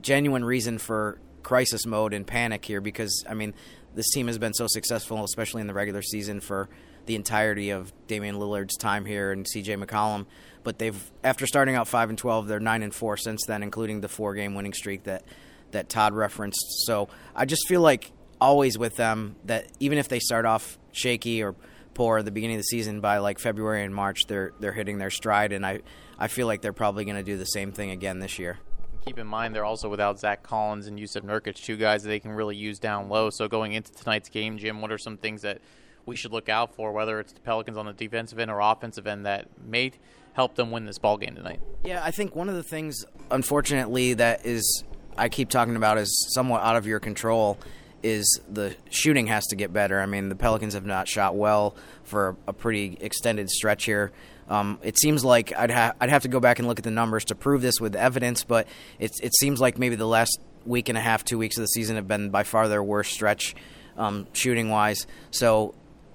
genuine 0.00 0.44
reason 0.44 0.78
for 0.78 1.20
crisis 1.42 1.86
mode 1.86 2.14
and 2.14 2.26
panic 2.26 2.64
here 2.64 2.80
because 2.80 3.24
I 3.28 3.34
mean 3.34 3.54
this 3.94 4.10
team 4.10 4.26
has 4.26 4.38
been 4.38 4.54
so 4.54 4.66
successful, 4.66 5.22
especially 5.22 5.60
in 5.60 5.66
the 5.66 5.74
regular 5.74 6.02
season 6.02 6.40
for 6.40 6.68
the 7.06 7.14
entirety 7.14 7.70
of 7.70 7.92
Damian 8.06 8.36
Lillard's 8.36 8.76
time 8.76 9.04
here 9.04 9.32
and 9.32 9.46
C.J. 9.46 9.76
McCollum. 9.76 10.26
But 10.62 10.78
they've 10.78 11.10
after 11.22 11.46
starting 11.46 11.74
out 11.74 11.88
five 11.88 12.08
and 12.08 12.18
twelve, 12.18 12.48
they're 12.48 12.60
nine 12.60 12.82
and 12.82 12.94
four 12.94 13.16
since 13.16 13.44
then, 13.46 13.62
including 13.62 14.00
the 14.00 14.08
four 14.08 14.34
game 14.34 14.54
winning 14.54 14.72
streak 14.72 15.04
that 15.04 15.24
that 15.72 15.88
Todd 15.88 16.14
referenced. 16.14 16.86
So 16.86 17.08
I 17.34 17.44
just 17.44 17.68
feel 17.68 17.80
like 17.82 18.10
always 18.40 18.78
with 18.78 18.96
them 18.96 19.36
that 19.44 19.66
even 19.80 19.98
if 19.98 20.08
they 20.08 20.18
start 20.18 20.46
off 20.46 20.78
shaky 20.92 21.42
or 21.42 21.54
poor 21.92 22.18
at 22.18 22.24
the 22.24 22.30
beginning 22.30 22.56
of 22.56 22.60
the 22.60 22.64
season, 22.64 23.00
by 23.00 23.18
like 23.18 23.38
February 23.38 23.84
and 23.84 23.94
March, 23.94 24.26
they're 24.26 24.52
they're 24.58 24.72
hitting 24.72 24.98
their 24.98 25.10
stride, 25.10 25.52
and 25.52 25.66
I 25.66 25.80
I 26.18 26.28
feel 26.28 26.46
like 26.46 26.62
they're 26.62 26.72
probably 26.72 27.04
going 27.04 27.16
to 27.16 27.22
do 27.22 27.36
the 27.36 27.44
same 27.44 27.72
thing 27.72 27.90
again 27.90 28.18
this 28.20 28.38
year. 28.38 28.58
Keep 29.04 29.18
in 29.18 29.26
mind 29.26 29.54
they're 29.54 29.66
also 29.66 29.90
without 29.90 30.18
Zach 30.18 30.42
Collins 30.42 30.86
and 30.86 30.98
Jusuf 30.98 31.22
Nurkic, 31.22 31.56
two 31.56 31.76
guys 31.76 32.02
that 32.02 32.08
they 32.08 32.20
can 32.20 32.32
really 32.32 32.56
use 32.56 32.78
down 32.78 33.10
low. 33.10 33.28
So 33.28 33.48
going 33.48 33.72
into 33.74 33.92
tonight's 33.92 34.30
game, 34.30 34.56
Jim, 34.56 34.80
what 34.80 34.90
are 34.90 34.98
some 34.98 35.18
things 35.18 35.42
that 35.42 35.60
we 36.06 36.16
should 36.16 36.32
look 36.32 36.48
out 36.48 36.74
for, 36.74 36.92
whether 36.92 37.20
it's 37.20 37.32
the 37.32 37.40
Pelicans 37.40 37.76
on 37.76 37.86
the 37.86 37.92
defensive 37.92 38.38
end 38.38 38.50
or 38.50 38.60
offensive 38.60 39.06
end, 39.06 39.26
that 39.26 39.46
may 39.64 39.92
help 40.34 40.54
them 40.54 40.70
win 40.70 40.84
this 40.84 40.98
ball 40.98 41.16
game 41.16 41.34
tonight? 41.34 41.60
Yeah, 41.84 42.02
I 42.04 42.10
think 42.10 42.34
one 42.34 42.48
of 42.48 42.54
the 42.54 42.62
things, 42.62 43.04
unfortunately, 43.30 44.14
that 44.14 44.44
is 44.44 44.84
I 45.16 45.28
keep 45.28 45.48
talking 45.48 45.76
about 45.76 45.98
is 45.98 46.28
somewhat 46.34 46.62
out 46.62 46.76
of 46.76 46.86
your 46.86 47.00
control 47.00 47.58
is 48.02 48.40
the 48.50 48.76
shooting 48.90 49.28
has 49.28 49.46
to 49.46 49.56
get 49.56 49.72
better. 49.72 49.98
I 49.98 50.06
mean, 50.06 50.28
the 50.28 50.34
Pelicans 50.34 50.74
have 50.74 50.84
not 50.84 51.08
shot 51.08 51.36
well 51.36 51.74
for 52.02 52.36
a 52.46 52.52
pretty 52.52 52.98
extended 53.00 53.48
stretch 53.48 53.84
here. 53.84 54.12
Um, 54.46 54.78
it 54.82 54.98
seems 54.98 55.24
like 55.24 55.54
I'd, 55.56 55.70
ha- 55.70 55.94
I'd 55.98 56.10
have 56.10 56.22
to 56.22 56.28
go 56.28 56.38
back 56.38 56.58
and 56.58 56.68
look 56.68 56.78
at 56.78 56.84
the 56.84 56.90
numbers 56.90 57.24
to 57.26 57.34
prove 57.34 57.62
this 57.62 57.80
with 57.80 57.96
evidence, 57.96 58.44
but 58.44 58.68
it, 58.98 59.10
it 59.22 59.34
seems 59.34 59.58
like 59.58 59.78
maybe 59.78 59.96
the 59.96 60.06
last 60.06 60.38
week 60.66 60.90
and 60.90 60.98
a 60.98 61.00
half, 61.00 61.24
two 61.24 61.38
weeks 61.38 61.56
of 61.56 61.62
the 61.62 61.68
season 61.68 61.96
have 61.96 62.06
been 62.06 62.28
by 62.28 62.42
far 62.42 62.68
their 62.68 62.82
worst 62.82 63.12
stretch 63.12 63.54
um, 63.96 64.26
shooting 64.34 64.68
wise. 64.68 65.06
So 65.30 65.74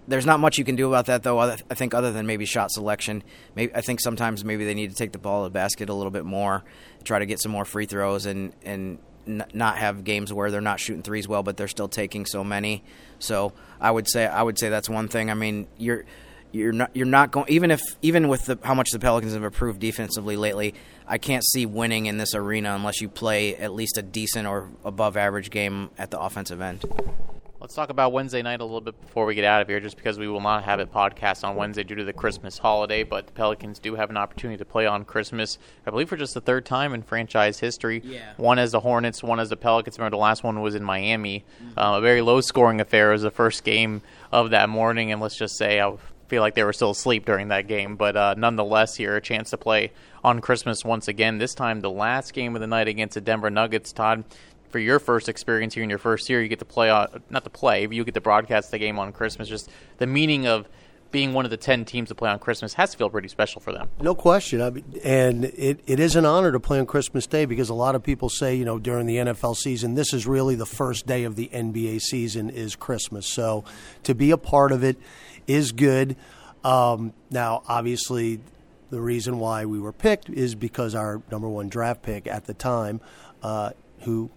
there's 0.09 0.25
not 0.25 0.39
much 0.39 0.57
you 0.57 0.65
can 0.65 0.75
do 0.75 0.87
about 0.87 1.05
that, 1.05 1.23
though. 1.23 1.39
I 1.39 1.55
think 1.55 1.93
other 1.93 2.11
than 2.11 2.25
maybe 2.25 2.45
shot 2.45 2.71
selection. 2.71 3.23
Maybe 3.55 3.73
I 3.73 3.81
think 3.81 4.01
sometimes 4.01 4.43
maybe 4.43 4.65
they 4.65 4.73
need 4.73 4.89
to 4.89 4.95
take 4.95 5.11
the 5.11 5.19
ball 5.19 5.43
to 5.43 5.49
the 5.49 5.53
basket 5.53 5.89
a 5.89 5.93
little 5.93 6.11
bit 6.11 6.25
more, 6.25 6.63
try 7.03 7.19
to 7.19 7.25
get 7.25 7.39
some 7.41 7.51
more 7.51 7.65
free 7.65 7.85
throws, 7.85 8.25
and 8.25 8.53
and 8.63 8.97
not 9.25 9.77
have 9.77 10.03
games 10.03 10.33
where 10.33 10.49
they're 10.49 10.61
not 10.61 10.79
shooting 10.79 11.03
threes 11.03 11.27
well, 11.27 11.43
but 11.43 11.55
they're 11.57 11.67
still 11.67 11.87
taking 11.87 12.25
so 12.25 12.43
many. 12.43 12.83
So 13.19 13.53
I 13.79 13.91
would 13.91 14.09
say 14.09 14.25
I 14.25 14.41
would 14.41 14.57
say 14.57 14.69
that's 14.69 14.89
one 14.89 15.07
thing. 15.07 15.29
I 15.29 15.35
mean, 15.35 15.67
you're 15.77 16.05
you're 16.51 16.71
not 16.71 16.89
you're 16.95 17.05
not 17.05 17.31
going 17.31 17.45
even 17.49 17.69
if 17.69 17.81
even 18.01 18.27
with 18.27 18.45
the, 18.47 18.57
how 18.63 18.73
much 18.73 18.89
the 18.91 18.99
Pelicans 18.99 19.33
have 19.33 19.43
improved 19.43 19.79
defensively 19.79 20.35
lately. 20.35 20.73
I 21.07 21.17
can't 21.17 21.43
see 21.43 21.65
winning 21.65 22.07
in 22.07 22.17
this 22.17 22.35
arena 22.35 22.75
unless 22.75 23.01
you 23.01 23.09
play 23.09 23.55
at 23.55 23.73
least 23.73 23.97
a 23.97 24.01
decent 24.01 24.47
or 24.47 24.69
above 24.83 25.17
average 25.17 25.49
game 25.49 25.89
at 25.97 26.11
the 26.11 26.19
offensive 26.19 26.61
end. 26.61 26.83
Let's 27.61 27.75
talk 27.75 27.89
about 27.89 28.13
Wednesday 28.13 28.41
night 28.41 28.61
a 28.61 28.63
little 28.63 28.79
bit 28.79 28.99
before 29.01 29.25
we 29.25 29.35
get 29.35 29.43
out 29.43 29.61
of 29.61 29.67
here, 29.67 29.81
just 29.81 29.97
because 29.97 30.17
we 30.17 30.29
will 30.29 30.39
not 30.39 30.63
have 30.63 30.79
a 30.79 30.85
podcast 30.85 31.43
on 31.43 31.57
Wednesday 31.57 31.83
due 31.83 31.95
to 31.95 32.05
the 32.05 32.13
Christmas 32.13 32.57
holiday. 32.57 33.03
But 33.03 33.27
the 33.27 33.33
Pelicans 33.33 33.79
do 33.79 33.95
have 33.95 34.09
an 34.09 34.15
opportunity 34.15 34.57
to 34.59 34.63
play 34.63 34.87
on 34.87 35.03
Christmas, 35.03 35.57
I 35.85 35.89
believe, 35.89 36.07
for 36.07 36.15
just 36.15 36.33
the 36.33 36.39
third 36.39 36.65
time 36.65 36.93
in 36.93 37.01
franchise 37.01 37.59
history. 37.59 38.01
Yeah. 38.05 38.31
One 38.37 38.59
as 38.59 38.71
the 38.71 38.79
Hornets, 38.79 39.21
one 39.21 39.41
as 39.41 39.49
the 39.49 39.57
Pelicans. 39.57 39.97
Remember, 39.97 40.15
the 40.15 40.21
last 40.21 40.41
one 40.41 40.61
was 40.61 40.73
in 40.73 40.85
Miami. 40.85 41.43
Mm-hmm. 41.61 41.77
Uh, 41.77 41.97
a 41.97 42.01
very 42.01 42.21
low 42.21 42.39
scoring 42.39 42.79
affair. 42.79 43.09
It 43.09 43.15
was 43.15 43.23
the 43.23 43.31
first 43.31 43.65
game 43.65 44.03
of 44.31 44.51
that 44.51 44.69
morning, 44.69 45.11
and 45.11 45.19
let's 45.19 45.35
just 45.35 45.57
say 45.57 45.81
I 45.81 45.97
feel 46.29 46.41
like 46.41 46.55
they 46.55 46.63
were 46.63 46.71
still 46.71 46.91
asleep 46.91 47.25
during 47.25 47.49
that 47.49 47.67
game. 47.67 47.97
But 47.97 48.15
uh, 48.15 48.35
nonetheless, 48.37 48.95
here, 48.95 49.17
a 49.17 49.21
chance 49.21 49.49
to 49.49 49.57
play 49.57 49.91
on 50.23 50.39
Christmas 50.41 50.85
once 50.85 51.07
again. 51.07 51.39
This 51.39 51.55
time, 51.55 51.81
the 51.81 51.91
last 51.91 52.33
game 52.33 52.55
of 52.55 52.61
the 52.61 52.67
night 52.67 52.87
against 52.87 53.15
the 53.15 53.21
Denver 53.21 53.49
Nuggets. 53.49 53.91
Todd, 53.91 54.23
for 54.69 54.79
your 54.79 54.99
first 54.99 55.29
experience 55.29 55.73
here 55.73 55.83
in 55.83 55.89
your 55.89 55.99
first 55.99 56.29
year, 56.29 56.41
you 56.41 56.47
get 56.47 56.59
to 56.59 56.65
play 56.65 56.89
on 56.89 57.23
not 57.29 57.43
to 57.43 57.49
play, 57.49 57.85
but 57.85 57.95
you 57.95 58.03
get 58.03 58.13
to 58.13 58.21
broadcast 58.21 58.71
the 58.71 58.77
game 58.77 58.99
on 58.99 59.11
Christmas. 59.11 59.47
Just 59.47 59.69
the 59.97 60.07
meaning 60.07 60.47
of 60.47 60.67
being 61.11 61.33
one 61.33 61.43
of 61.43 61.51
the 61.51 61.57
10 61.57 61.85
teams 61.85 62.09
to 62.09 62.15
play 62.15 62.29
on 62.29 62.37
Christmas 62.39 62.73
has 62.75 62.91
to 62.91 62.97
feel 62.97 63.09
pretty 63.09 63.27
special 63.27 63.61
for 63.61 63.71
them. 63.71 63.89
No 63.99 64.13
question. 64.13 64.61
I 64.61 64.69
mean, 64.69 64.85
and 65.03 65.45
it, 65.45 65.79
it 65.87 65.99
is 65.99 66.15
an 66.15 66.25
honor 66.25 66.51
to 66.51 66.59
play 66.59 66.79
on 66.79 66.85
Christmas 66.85 67.25
Day 67.25 67.45
because 67.45 67.69
a 67.69 67.73
lot 67.73 67.95
of 67.95 68.03
people 68.03 68.29
say, 68.29 68.55
you 68.55 68.65
know, 68.65 68.77
during 68.77 69.07
the 69.07 69.17
NFL 69.17 69.55
season, 69.55 69.95
this 69.95 70.13
is 70.13 70.27
really 70.27 70.55
the 70.55 70.67
first 70.67 71.07
day 71.07 71.23
of 71.23 71.35
the 71.35 71.49
NBA 71.51 72.01
season 72.01 72.49
is 72.49 72.75
Christmas. 72.75 73.27
So 73.27 73.63
to 74.03 74.13
be 74.13 74.31
a 74.31 74.37
part 74.37 74.71
of 74.71 74.83
it 74.83 74.97
is 75.47 75.71
good. 75.71 76.15
Um, 76.63 77.13
now, 77.31 77.63
obviously, 77.67 78.41
the 78.89 79.01
reason 79.01 79.39
why 79.39 79.65
we 79.65 79.79
were 79.79 79.93
picked 79.93 80.29
is 80.29 80.55
because 80.55 80.93
our 80.93 81.21
number 81.31 81.47
one 81.47 81.69
draft 81.69 82.03
pick 82.03 82.27
at 82.27 82.45
the 82.45 82.53
time, 82.53 83.01
uh, 83.41 83.71
who 84.01 84.29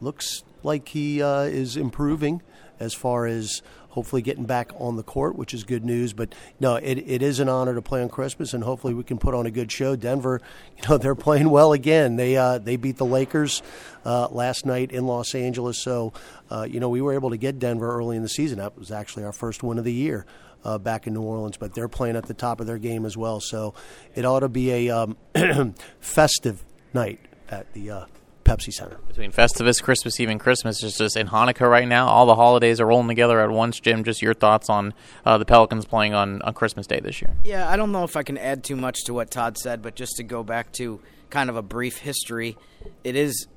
looks 0.00 0.44
like 0.62 0.88
he 0.88 1.22
uh, 1.22 1.42
is 1.42 1.76
improving 1.76 2.42
as 2.78 2.94
far 2.94 3.26
as 3.26 3.62
hopefully 3.96 4.20
getting 4.20 4.44
back 4.44 4.70
on 4.78 4.96
the 4.96 5.02
court, 5.02 5.36
which 5.36 5.54
is 5.54 5.64
good 5.64 5.82
news. 5.82 6.12
But 6.12 6.34
no, 6.60 6.76
it, 6.76 6.98
it 6.98 7.22
is 7.22 7.40
an 7.40 7.48
honor 7.48 7.74
to 7.74 7.80
play 7.80 8.02
on 8.02 8.10
Christmas, 8.10 8.52
and 8.52 8.62
hopefully 8.62 8.92
we 8.92 9.02
can 9.02 9.16
put 9.16 9.34
on 9.34 9.46
a 9.46 9.50
good 9.50 9.72
show. 9.72 9.96
Denver, 9.96 10.42
you 10.76 10.86
know, 10.86 10.98
they're 10.98 11.14
playing 11.14 11.48
well 11.48 11.72
again. 11.72 12.16
They 12.16 12.36
uh, 12.36 12.58
they 12.58 12.76
beat 12.76 12.98
the 12.98 13.06
Lakers 13.06 13.62
uh, 14.04 14.28
last 14.28 14.66
night 14.66 14.92
in 14.92 15.06
Los 15.06 15.34
Angeles, 15.34 15.82
so 15.82 16.12
uh, 16.50 16.66
you 16.68 16.78
know 16.78 16.90
we 16.90 17.00
were 17.00 17.14
able 17.14 17.30
to 17.30 17.38
get 17.38 17.58
Denver 17.58 17.90
early 17.90 18.16
in 18.16 18.22
the 18.22 18.28
season. 18.28 18.58
That 18.58 18.78
was 18.78 18.90
actually 18.90 19.24
our 19.24 19.32
first 19.32 19.62
win 19.62 19.78
of 19.78 19.84
the 19.84 19.94
year. 19.94 20.26
Uh, 20.64 20.78
back 20.78 21.06
in 21.06 21.14
New 21.14 21.22
Orleans, 21.22 21.56
but 21.56 21.74
they're 21.74 21.86
playing 21.86 22.16
at 22.16 22.26
the 22.26 22.34
top 22.34 22.58
of 22.58 22.66
their 22.66 22.78
game 22.78 23.06
as 23.06 23.16
well. 23.16 23.38
So 23.38 23.74
it 24.16 24.24
ought 24.24 24.40
to 24.40 24.48
be 24.48 24.88
a 24.88 24.90
um, 24.90 25.16
festive 26.00 26.64
night 26.92 27.20
at 27.48 27.72
the 27.72 27.90
uh, 27.90 28.04
Pepsi 28.46 28.72
Center. 28.72 28.98
Between 29.08 29.32
Festivus, 29.32 29.82
Christmas 29.82 30.20
Eve, 30.20 30.30
and 30.30 30.38
Christmas, 30.38 30.82
it's 30.82 30.96
just 30.96 31.16
in 31.16 31.28
Hanukkah 31.28 31.68
right 31.68 31.88
now. 31.88 32.06
All 32.06 32.26
the 32.26 32.36
holidays 32.36 32.80
are 32.80 32.86
rolling 32.86 33.08
together 33.08 33.40
at 33.40 33.50
once. 33.50 33.80
Jim, 33.80 34.04
just 34.04 34.22
your 34.22 34.34
thoughts 34.34 34.70
on 34.70 34.94
uh, 35.24 35.36
the 35.36 35.44
Pelicans 35.44 35.84
playing 35.84 36.14
on, 36.14 36.40
on 36.42 36.54
Christmas 36.54 36.86
Day 36.86 37.00
this 37.00 37.20
year? 37.20 37.36
Yeah, 37.44 37.68
I 37.68 37.76
don't 37.76 37.90
know 37.90 38.04
if 38.04 38.16
I 38.16 38.22
can 38.22 38.38
add 38.38 38.62
too 38.62 38.76
much 38.76 39.04
to 39.04 39.14
what 39.14 39.30
Todd 39.30 39.58
said, 39.58 39.82
but 39.82 39.96
just 39.96 40.16
to 40.16 40.22
go 40.22 40.44
back 40.44 40.72
to 40.74 41.00
kind 41.28 41.50
of 41.50 41.56
a 41.56 41.62
brief 41.62 41.98
history, 41.98 42.56
it 43.02 43.16
is. 43.16 43.48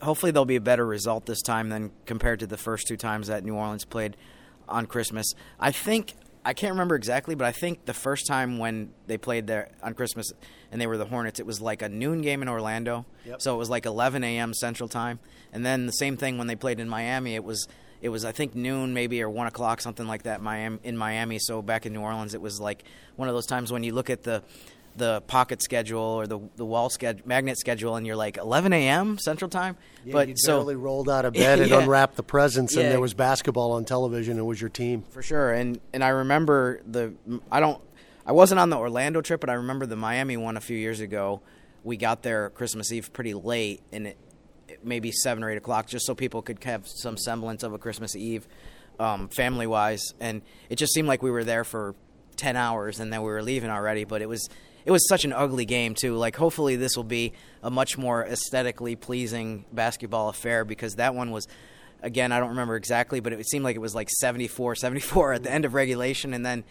Hopefully, 0.00 0.30
there'll 0.32 0.46
be 0.46 0.56
a 0.56 0.60
better 0.60 0.86
result 0.86 1.26
this 1.26 1.42
time 1.42 1.68
than 1.68 1.90
compared 2.06 2.38
to 2.40 2.46
the 2.46 2.56
first 2.56 2.86
two 2.86 2.96
times 2.96 3.26
that 3.26 3.44
New 3.44 3.54
Orleans 3.54 3.84
played 3.84 4.16
on 4.68 4.86
Christmas. 4.86 5.26
I 5.58 5.72
think 5.72 6.14
I 6.44 6.54
can't 6.54 6.72
remember 6.72 6.94
exactly, 6.94 7.34
but 7.34 7.46
I 7.46 7.52
think 7.52 7.84
the 7.84 7.94
first 7.94 8.26
time 8.26 8.58
when 8.58 8.92
they 9.06 9.18
played 9.18 9.46
there 9.46 9.70
on 9.82 9.92
Christmas 9.94 10.32
and 10.72 10.80
they 10.80 10.86
were 10.86 10.96
the 10.96 11.04
Hornets, 11.04 11.38
it 11.38 11.46
was 11.46 11.60
like 11.60 11.82
a 11.82 11.88
noon 11.88 12.22
game 12.22 12.40
in 12.40 12.48
Orlando. 12.48 13.04
Yep. 13.26 13.42
So 13.42 13.54
it 13.54 13.58
was 13.58 13.68
like 13.68 13.84
11 13.84 14.24
a.m. 14.24 14.54
Central 14.54 14.88
Time. 14.88 15.18
And 15.52 15.66
then 15.66 15.86
the 15.86 15.92
same 15.92 16.16
thing 16.16 16.38
when 16.38 16.46
they 16.46 16.56
played 16.56 16.80
in 16.80 16.88
Miami. 16.88 17.34
It 17.34 17.44
was 17.44 17.68
it 18.00 18.08
was 18.08 18.24
I 18.24 18.32
think 18.32 18.54
noon 18.54 18.94
maybe 18.94 19.22
or 19.22 19.28
one 19.28 19.46
o'clock 19.46 19.82
something 19.82 20.06
like 20.06 20.22
that. 20.22 20.40
Miami 20.40 20.78
in 20.82 20.96
Miami. 20.96 21.38
So 21.38 21.60
back 21.60 21.84
in 21.84 21.92
New 21.92 22.00
Orleans, 22.00 22.32
it 22.32 22.40
was 22.40 22.58
like 22.58 22.84
one 23.16 23.28
of 23.28 23.34
those 23.34 23.46
times 23.46 23.70
when 23.70 23.82
you 23.82 23.92
look 23.92 24.08
at 24.08 24.22
the 24.22 24.42
the 24.96 25.20
pocket 25.22 25.62
schedule 25.62 26.00
or 26.00 26.26
the 26.26 26.40
the 26.56 26.64
wall 26.64 26.90
schedule, 26.90 27.22
magnet 27.26 27.58
schedule, 27.58 27.96
and 27.96 28.06
you're 28.06 28.16
like 28.16 28.36
11 28.36 28.72
a.m. 28.72 29.18
Central 29.18 29.48
Time. 29.48 29.76
Yeah, 30.04 30.12
but 30.12 30.28
you 30.28 30.34
so 30.36 30.58
barely 30.58 30.76
rolled 30.76 31.08
out 31.08 31.24
of 31.24 31.32
bed 31.34 31.60
and 31.60 31.70
yeah, 31.70 31.80
unwrapped 31.80 32.16
the 32.16 32.22
presents, 32.22 32.76
and 32.76 32.90
there 32.90 33.00
was 33.00 33.14
basketball 33.14 33.72
on 33.72 33.84
television. 33.84 34.38
It 34.38 34.44
was 34.44 34.60
your 34.60 34.70
team 34.70 35.02
for 35.10 35.22
sure. 35.22 35.52
And 35.52 35.80
and 35.92 36.02
I 36.02 36.08
remember 36.08 36.80
the 36.86 37.14
I 37.50 37.60
don't 37.60 37.80
I 38.26 38.32
wasn't 38.32 38.60
on 38.60 38.70
the 38.70 38.76
Orlando 38.78 39.20
trip, 39.22 39.40
but 39.40 39.50
I 39.50 39.54
remember 39.54 39.86
the 39.86 39.96
Miami 39.96 40.36
one 40.36 40.56
a 40.56 40.60
few 40.60 40.76
years 40.76 41.00
ago. 41.00 41.40
We 41.82 41.96
got 41.96 42.22
there 42.22 42.50
Christmas 42.50 42.92
Eve 42.92 43.12
pretty 43.12 43.34
late, 43.34 43.80
and 43.90 44.08
it, 44.08 44.16
it 44.68 44.84
maybe 44.84 45.10
seven 45.10 45.42
or 45.42 45.50
eight 45.50 45.56
o'clock, 45.56 45.86
just 45.86 46.06
so 46.06 46.14
people 46.14 46.42
could 46.42 46.62
have 46.64 46.86
some 46.86 47.16
semblance 47.16 47.62
of 47.62 47.72
a 47.72 47.78
Christmas 47.78 48.14
Eve, 48.14 48.46
um, 48.98 49.28
family 49.28 49.66
wise. 49.66 50.14
And 50.20 50.42
it 50.68 50.76
just 50.76 50.92
seemed 50.92 51.08
like 51.08 51.22
we 51.22 51.30
were 51.30 51.44
there 51.44 51.64
for 51.64 51.94
ten 52.36 52.56
hours, 52.56 53.00
and 53.00 53.12
then 53.12 53.22
we 53.22 53.30
were 53.30 53.42
leaving 53.42 53.70
already. 53.70 54.04
But 54.04 54.20
it 54.20 54.28
was 54.28 54.48
it 54.84 54.90
was 54.90 55.06
such 55.08 55.24
an 55.24 55.32
ugly 55.32 55.64
game 55.64 55.94
too. 55.94 56.16
Like 56.16 56.36
hopefully 56.36 56.76
this 56.76 56.96
will 56.96 57.04
be 57.04 57.32
a 57.62 57.70
much 57.70 57.98
more 57.98 58.24
aesthetically 58.24 58.96
pleasing 58.96 59.64
basketball 59.72 60.28
affair 60.28 60.64
because 60.64 60.96
that 60.96 61.14
one 61.14 61.30
was 61.30 61.46
again 62.02 62.32
I 62.32 62.40
don't 62.40 62.50
remember 62.50 62.76
exactly, 62.76 63.20
but 63.20 63.32
it 63.32 63.48
seemed 63.48 63.64
like 63.64 63.76
it 63.76 63.80
was 63.80 63.94
like 63.94 64.08
74-74 64.22 65.36
at 65.36 65.42
the 65.42 65.50
end 65.50 65.64
of 65.64 65.74
regulation 65.74 66.34
and 66.34 66.44
then 66.44 66.64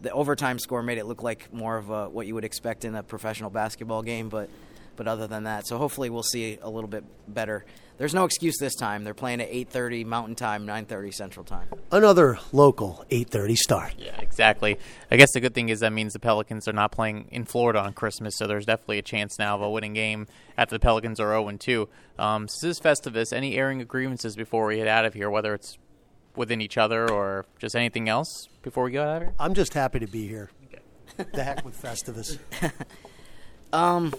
the 0.00 0.10
overtime 0.10 0.58
score 0.58 0.82
made 0.82 0.98
it 0.98 1.06
look 1.06 1.22
like 1.22 1.52
more 1.52 1.76
of 1.76 1.90
a, 1.90 2.08
what 2.08 2.26
you 2.26 2.34
would 2.34 2.44
expect 2.44 2.84
in 2.84 2.94
a 2.94 3.02
professional 3.02 3.50
basketball 3.50 4.02
game, 4.02 4.28
but 4.28 4.50
but 4.96 5.06
other 5.06 5.26
than 5.26 5.44
that, 5.44 5.66
so 5.66 5.78
hopefully 5.78 6.10
we'll 6.10 6.22
see 6.22 6.58
a 6.62 6.68
little 6.68 6.88
bit 6.88 7.04
better 7.28 7.64
there's 7.98 8.14
no 8.14 8.24
excuse 8.24 8.58
this 8.58 8.74
time. 8.74 9.04
They're 9.04 9.14
playing 9.14 9.40
at 9.40 9.50
8:30 9.50 10.04
Mountain 10.04 10.34
Time, 10.34 10.66
9:30 10.66 11.10
Central 11.12 11.44
Time. 11.44 11.68
Another 11.90 12.38
local 12.52 13.04
8:30 13.10 13.56
start. 13.56 13.94
Yeah, 13.98 14.16
exactly. 14.18 14.78
I 15.10 15.16
guess 15.16 15.32
the 15.32 15.40
good 15.40 15.54
thing 15.54 15.68
is 15.68 15.80
that 15.80 15.92
means 15.92 16.12
the 16.12 16.18
Pelicans 16.18 16.68
are 16.68 16.72
not 16.72 16.92
playing 16.92 17.28
in 17.30 17.44
Florida 17.44 17.80
on 17.80 17.92
Christmas, 17.94 18.36
so 18.36 18.46
there's 18.46 18.66
definitely 18.66 18.98
a 18.98 19.02
chance 19.02 19.38
now 19.38 19.54
of 19.54 19.62
a 19.62 19.70
winning 19.70 19.94
game 19.94 20.26
after 20.58 20.74
the 20.74 20.80
Pelicans 20.80 21.20
are 21.20 21.30
0 21.30 21.56
2. 21.56 21.88
Um, 22.18 22.46
this 22.46 22.62
is 22.62 22.80
Festivus. 22.80 23.32
Any 23.32 23.56
airing 23.56 23.80
of 23.80 23.88
grievances 23.88 24.36
before 24.36 24.66
we 24.66 24.76
get 24.76 24.88
out 24.88 25.04
of 25.04 25.14
here, 25.14 25.30
whether 25.30 25.54
it's 25.54 25.78
within 26.34 26.60
each 26.60 26.76
other 26.76 27.10
or 27.10 27.46
just 27.58 27.74
anything 27.74 28.10
else 28.10 28.48
before 28.60 28.84
we 28.84 28.90
get 28.90 29.06
out 29.06 29.16
of 29.16 29.22
here? 29.22 29.34
I'm 29.38 29.54
just 29.54 29.72
happy 29.72 30.00
to 30.00 30.06
be 30.06 30.28
here. 30.28 30.50
Okay. 30.66 31.30
the 31.32 31.44
heck 31.44 31.64
with 31.64 31.80
Festivus. 31.80 32.38
um, 33.72 34.12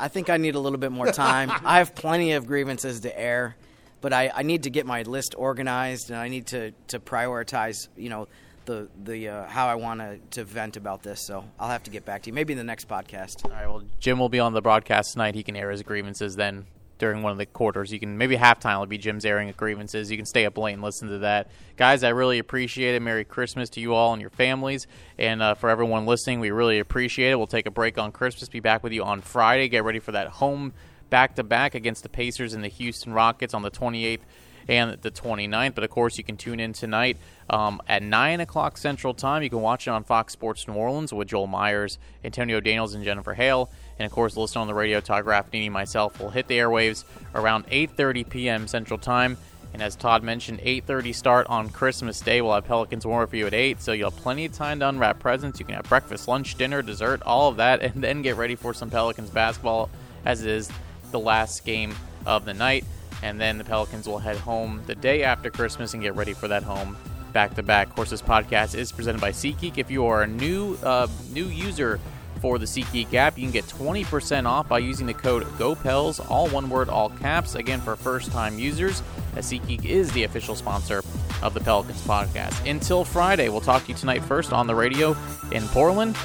I 0.00 0.08
think 0.08 0.30
I 0.30 0.36
need 0.36 0.54
a 0.54 0.60
little 0.60 0.78
bit 0.78 0.92
more 0.92 1.12
time. 1.12 1.50
I 1.64 1.78
have 1.78 1.94
plenty 1.94 2.32
of 2.32 2.46
grievances 2.46 3.00
to 3.00 3.18
air, 3.18 3.56
but 4.00 4.12
I, 4.12 4.30
I 4.34 4.42
need 4.42 4.64
to 4.64 4.70
get 4.70 4.86
my 4.86 5.02
list 5.02 5.34
organized 5.36 6.10
and 6.10 6.18
I 6.18 6.28
need 6.28 6.46
to, 6.48 6.72
to 6.88 6.98
prioritize, 6.98 7.88
you 7.96 8.08
know, 8.08 8.28
the 8.66 8.88
the 9.04 9.28
uh, 9.28 9.46
how 9.46 9.68
I 9.68 9.74
want 9.76 10.00
to 10.00 10.18
to 10.32 10.44
vent 10.44 10.76
about 10.76 11.02
this. 11.02 11.26
So 11.26 11.44
I'll 11.58 11.70
have 11.70 11.82
to 11.84 11.90
get 11.90 12.04
back 12.04 12.22
to 12.22 12.30
you. 12.30 12.34
Maybe 12.34 12.52
in 12.52 12.58
the 12.58 12.64
next 12.64 12.88
podcast. 12.88 13.44
All 13.44 13.50
right. 13.50 13.66
Well, 13.66 13.82
Jim 14.00 14.18
will 14.18 14.28
be 14.28 14.38
on 14.38 14.52
the 14.52 14.60
broadcast 14.60 15.12
tonight. 15.12 15.34
He 15.34 15.42
can 15.42 15.56
air 15.56 15.70
his 15.70 15.82
grievances 15.82 16.36
then 16.36 16.66
during 17.00 17.22
one 17.22 17.32
of 17.32 17.38
the 17.38 17.46
quarters. 17.46 17.92
You 17.92 17.98
can 17.98 18.16
maybe 18.16 18.36
halftime 18.36 18.78
will 18.78 18.86
be 18.86 18.98
Jim's 18.98 19.24
airing 19.24 19.48
of 19.48 19.56
grievances. 19.56 20.10
You 20.10 20.16
can 20.16 20.26
stay 20.26 20.46
up 20.46 20.56
late 20.56 20.74
and 20.74 20.82
listen 20.82 21.08
to 21.08 21.18
that, 21.18 21.50
guys. 21.76 22.04
I 22.04 22.10
really 22.10 22.38
appreciate 22.38 22.94
it. 22.94 23.02
Merry 23.02 23.24
Christmas 23.24 23.68
to 23.70 23.80
you 23.80 23.94
all 23.94 24.12
and 24.12 24.20
your 24.20 24.30
families, 24.30 24.86
and 25.18 25.42
uh, 25.42 25.54
for 25.54 25.68
everyone 25.68 26.06
listening, 26.06 26.38
we 26.38 26.52
really 26.52 26.78
appreciate 26.78 27.32
it. 27.32 27.36
We'll 27.36 27.48
take 27.48 27.66
a 27.66 27.72
break 27.72 27.98
on 27.98 28.12
Christmas. 28.12 28.48
Be 28.48 28.60
back 28.60 28.84
with 28.84 28.92
you 28.92 29.02
on 29.02 29.20
Friday. 29.20 29.68
Get 29.68 29.82
ready 29.82 29.98
for 29.98 30.12
that 30.12 30.28
home 30.28 30.72
back 31.10 31.34
to 31.34 31.42
back 31.42 31.74
against 31.74 32.04
the 32.04 32.08
Pacers 32.08 32.54
and 32.54 32.62
the 32.64 32.68
Houston 32.68 33.12
Rockets 33.12 33.52
on 33.52 33.62
the 33.62 33.70
28th 33.70 34.20
and 34.68 34.92
the 35.02 35.10
29th. 35.10 35.74
But 35.74 35.84
of 35.84 35.90
course, 35.90 36.16
you 36.16 36.24
can 36.24 36.36
tune 36.36 36.60
in 36.60 36.72
tonight 36.72 37.18
um, 37.50 37.82
at 37.88 38.02
9 38.02 38.40
o'clock 38.40 38.78
Central 38.78 39.12
Time. 39.12 39.42
You 39.42 39.50
can 39.50 39.60
watch 39.60 39.86
it 39.86 39.90
on 39.90 40.04
Fox 40.04 40.32
Sports 40.32 40.66
New 40.68 40.74
Orleans 40.74 41.12
with 41.12 41.28
Joel 41.28 41.48
Meyers, 41.48 41.98
Antonio 42.24 42.60
Daniels, 42.60 42.94
and 42.94 43.04
Jennifer 43.04 43.34
Hale. 43.34 43.70
And 44.00 44.06
of 44.06 44.12
course, 44.12 44.34
listen 44.34 44.62
on 44.62 44.66
the 44.66 44.72
radio. 44.72 44.98
Todd 44.98 45.26
Graffagnino, 45.26 45.70
myself, 45.70 46.18
will 46.18 46.30
hit 46.30 46.48
the 46.48 46.56
airwaves 46.56 47.04
around 47.34 47.66
8:30 47.66 48.26
p.m. 48.30 48.66
Central 48.66 48.98
Time. 48.98 49.36
And 49.74 49.82
as 49.82 49.94
Todd 49.94 50.22
mentioned, 50.22 50.60
8:30 50.60 51.14
start 51.14 51.46
on 51.48 51.68
Christmas 51.68 52.18
Day. 52.18 52.40
We'll 52.40 52.54
have 52.54 52.64
Pelicans 52.64 53.04
warm 53.04 53.28
for 53.28 53.36
you 53.36 53.46
at 53.46 53.52
8, 53.52 53.82
so 53.82 53.92
you'll 53.92 54.10
have 54.10 54.18
plenty 54.18 54.46
of 54.46 54.54
time 54.54 54.80
to 54.80 54.88
unwrap 54.88 55.18
presents. 55.18 55.60
You 55.60 55.66
can 55.66 55.74
have 55.74 55.84
breakfast, 55.84 56.28
lunch, 56.28 56.54
dinner, 56.54 56.80
dessert, 56.80 57.20
all 57.26 57.50
of 57.50 57.58
that, 57.58 57.82
and 57.82 58.02
then 58.02 58.22
get 58.22 58.36
ready 58.36 58.54
for 58.54 58.72
some 58.72 58.88
Pelicans 58.88 59.28
basketball, 59.28 59.90
as 60.24 60.46
is 60.46 60.72
the 61.10 61.20
last 61.20 61.66
game 61.66 61.94
of 62.24 62.46
the 62.46 62.54
night. 62.54 62.86
And 63.22 63.38
then 63.38 63.58
the 63.58 63.64
Pelicans 63.64 64.08
will 64.08 64.20
head 64.20 64.38
home 64.38 64.80
the 64.86 64.94
day 64.94 65.24
after 65.24 65.50
Christmas 65.50 65.92
and 65.92 66.02
get 66.02 66.14
ready 66.14 66.32
for 66.32 66.48
that 66.48 66.62
home 66.62 66.96
back 67.34 67.54
to 67.56 67.62
back. 67.62 67.88
Of 67.88 67.96
course, 67.96 68.08
this 68.08 68.22
podcast 68.22 68.74
is 68.74 68.92
presented 68.92 69.20
by 69.20 69.32
SeatGeek. 69.32 69.76
If 69.76 69.90
you 69.90 70.06
are 70.06 70.22
a 70.22 70.26
new 70.26 70.78
uh, 70.82 71.06
new 71.34 71.44
user 71.44 72.00
for 72.40 72.58
the 72.58 72.66
SeatGeek 72.66 73.14
app. 73.14 73.38
You 73.38 73.44
can 73.44 73.52
get 73.52 73.66
20% 73.66 74.46
off 74.46 74.68
by 74.68 74.78
using 74.78 75.06
the 75.06 75.14
code 75.14 75.44
GOPELS, 75.58 76.20
all 76.30 76.48
one 76.48 76.68
word, 76.70 76.88
all 76.88 77.10
caps. 77.10 77.54
Again, 77.54 77.80
for 77.80 77.96
first 77.96 78.32
time 78.32 78.58
users, 78.58 79.02
as 79.36 79.50
SeatGeek 79.50 79.84
is 79.84 80.10
the 80.12 80.24
official 80.24 80.54
sponsor 80.54 81.02
of 81.42 81.54
the 81.54 81.60
Pelicans 81.60 82.00
podcast. 82.02 82.68
Until 82.68 83.04
Friday, 83.04 83.48
we'll 83.48 83.60
talk 83.60 83.84
to 83.84 83.88
you 83.88 83.94
tonight 83.94 84.22
first 84.24 84.52
on 84.52 84.66
the 84.66 84.74
radio 84.74 85.16
in 85.52 85.62
Portland. 85.68 86.16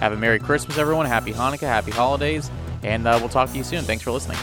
Have 0.00 0.12
a 0.12 0.16
Merry 0.16 0.38
Christmas, 0.38 0.78
everyone. 0.78 1.06
Happy 1.06 1.32
Hanukkah, 1.32 1.60
happy 1.60 1.90
holidays, 1.90 2.50
and 2.82 3.06
uh, 3.06 3.16
we'll 3.20 3.28
talk 3.28 3.50
to 3.50 3.56
you 3.56 3.64
soon. 3.64 3.84
Thanks 3.84 4.02
for 4.02 4.10
listening. 4.10 4.38